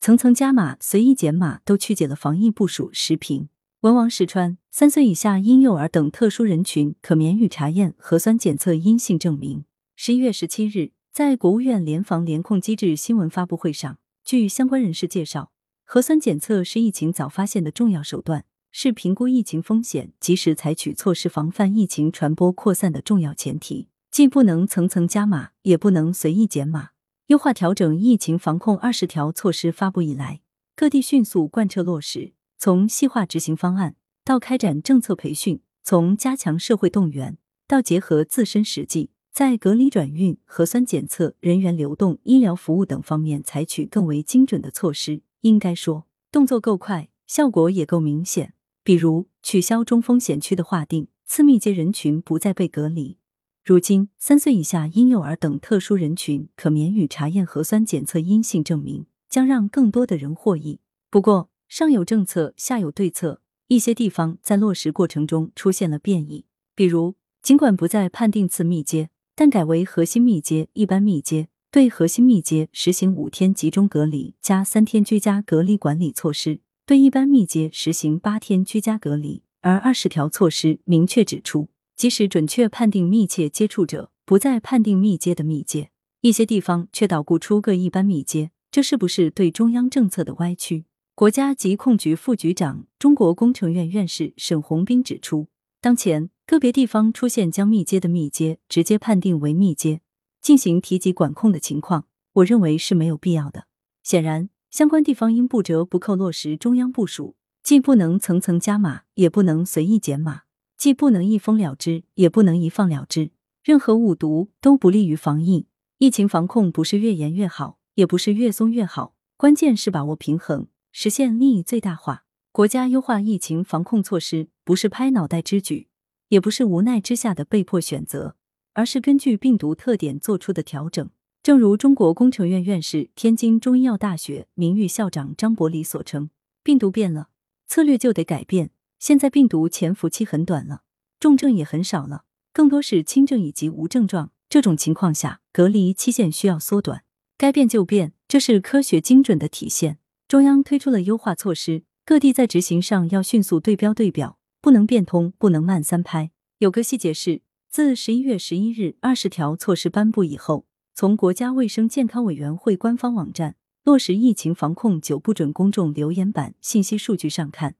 [0.00, 2.88] 层层加码、随意减码都曲解了防疫部署。
[2.90, 3.50] 时评：
[3.80, 9.66] 文王石川，三岁以下婴幼儿等特殊人群可免予查验核酸检测阴性证明。
[9.96, 15.52] 十一月十七日，在国务院联防联控机制新闻发布会上，据相关人士介绍，
[15.84, 23.88] 核酸检测是疫情早发现的重要手段，是评估疫情风险、及时采取措施防范疫情传播扩散的重要前提。
[24.10, 26.92] 既不能层层加码，也不能随意减码。
[27.30, 30.40] 优化调整疫情防控二十条措施发布以来，
[30.74, 33.94] 各地迅速贯彻落实，从细化执行方案
[34.24, 37.38] 到开展政策培训，从加强社会动员
[37.68, 45.22] 到结合自身实际，在隔离转运、核酸检测、人员流动、医疗服务等方面采取更为精准的措施。
[45.42, 48.54] 应该说，动作够快，效果也够明显。
[48.82, 53.19] 比如取消中风险区的划定，次密接人群不再被隔离。
[53.62, 60.80] 如今，三岁以下婴幼儿等特殊人群可免予查验核酸检测阴性证明，将让更多的人获益。
[61.10, 66.46] 不过，上有政策，下有对策，一些地方在落实过程中出现了变异。
[66.74, 79.42] 比如，尽管不再判定次密接，但改为核心密接、一般密接，对核心密接实行五天集中隔离加三天居家隔离管理措施，对一般密接实行八天居家隔离。
[79.60, 81.68] 而二十条措施明确指出。
[82.00, 85.90] 即使准确判定密切接触者，不再判定密接的密接，
[86.22, 90.86] 一些地方却捣鼓出个一般密接，这是不是对中央政策的歪曲？
[91.14, 95.48] 国家疾控局副局长、中国工程院院士沈宏斌指出，
[95.82, 100.00] 当前个别地方出现将密接的密接直接判定为密接，
[100.40, 103.66] 进行提及管控的情况，我认为是没有必要的。
[104.02, 110.44] 显然，相关地方应不折不扣落实中央部署，既不能层层加码，也不能随意减码。
[110.80, 115.66] 既不能一封了之，也不能一放了之，任何误读都不利于防疫。
[115.98, 122.24] 疫情防控不是越严越好，也不是越松越好，关键是把握平衡，实现利益最大化。
[122.50, 125.88] 国家优化疫情防控措施，不是拍脑袋之举，
[126.28, 128.36] 也不是无奈之下的被迫选择，
[128.72, 131.10] 而是根据病毒特点做出的调整。
[131.42, 136.30] 正如中国工程院院士、天津中医药大学名誉校长张伯礼所称
[136.64, 137.28] ：“病毒变了，
[137.66, 140.82] 策略就得改变。”现在病毒潜伏期很短了，
[141.18, 144.30] 重症也很少了，更多是轻症以及无症状。
[144.50, 147.02] 这种情况下，隔离期限需要缩短，
[147.38, 149.96] 该变就变，这是科学精准的体现。
[150.28, 156.30] 中央推出了优化措施，各地在执行上要迅速对标对表，不能变通，不能慢三拍。
[156.58, 157.40] 有个细节是，
[157.70, 167.76] 自十一月十一日二十条措施颁布以后，从国家卫生健康委员会官方网站落实疫情防控九不准公众留言板信息数据上看。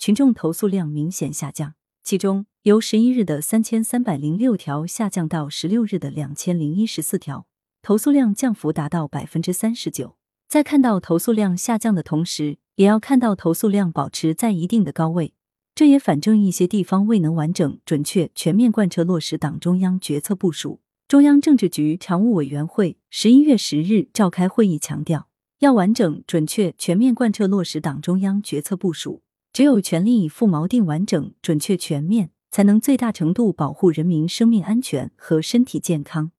[0.00, 7.46] 群众投诉量明显下降，其中由十一日的三千三百零六条下降到十六日的两千零一十四条，
[7.82, 10.16] 投诉量降幅达到百分之三十九。
[10.48, 15.34] 在看到投诉量下降的同时，也要看到投诉量保持在一定的高位，
[15.74, 20.80] 这也反证一些地方未能完整、准确、全面贯彻落实党中央决策部署。
[21.08, 25.28] 中央政治局常务委员会十一月十日召开会议强调，
[25.58, 29.20] 要完整、准确、全面贯彻落实党中央决策部署。
[29.52, 36.30] 只有全力以赴锚定完整、准确、全面，才能最大程度保护人民生命安全和身体健康，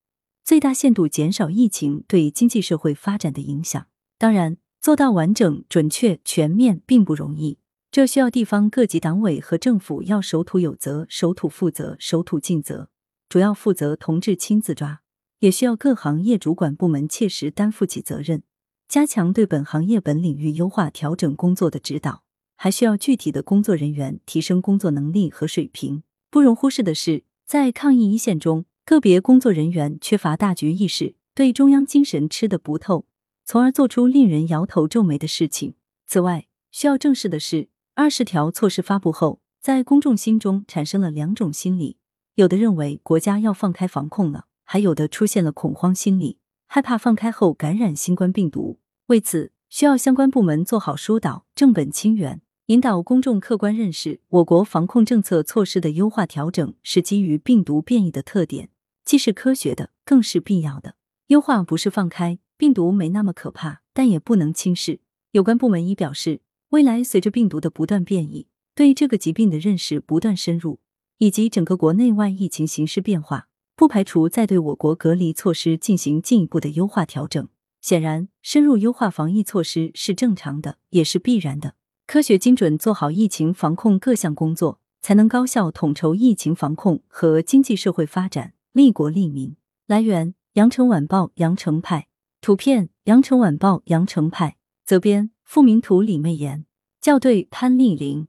[0.46, 3.88] 最大限度减少疫情对经济社会发展的影响。
[4.18, 7.58] 当然，做到完整、准确、全面并不容易，
[7.92, 12.90] 这需要地方各级党委和政府要守土有责、守土负责、守土尽责，
[13.28, 15.02] 主要负责同志亲自抓；
[15.40, 18.44] 也需要各行业主管部门切实担负起责任，
[18.88, 22.24] 加强对本行业本领域优化调整工作的指导。
[22.64, 26.04] 还需要具体的工作人员提升工作能力和水平。
[26.30, 33.08] 不容忽视的是，在抗疫一线中，个别工作人员缺乏大局意识，对中央精神吃得不透，
[33.44, 35.74] 从而做出令人摇头皱眉的事情。
[36.06, 41.98] 此外，需要正视的是，二十条措施发布后，在公众心中产生了两种心理：
[42.36, 48.78] 有的认为国家要放开防控了，还有的出现了恐慌心理，害怕放开后感染新冠病毒。
[49.08, 52.40] 为此，需要相关部门做好疏导，正本清源。
[52.72, 58.70] 引导公众客观认识，我国防控政策措施的优化调整是基于病毒变异的特点，
[59.04, 60.96] 既是科学的，更是必要的。
[61.28, 65.02] 优化不是放开病毒没那么可怕，但也不能轻视。
[65.32, 66.40] 有关部门已表示，
[66.70, 70.80] 未来随着病毒的不断变异，对这个疾病的认识不断深入，
[71.18, 77.50] 以及整个国内外疫情形势变化，不排除再对我国隔离措施进行进一步的优化调整。
[77.82, 81.74] 显然，深入优化防疫措施是正常的，也是必然的。
[82.12, 89.56] 科学精准做好疫情防控各项工作，才能高效统筹疫情防控和经济社会发展，利国利民。
[89.88, 92.08] 来源：羊城晚报羊城派，
[92.42, 94.58] 图片：羊城晚报羊城派。
[94.84, 96.66] 责编：付明图，李媚妍，
[97.00, 98.28] 校对：潘丽玲。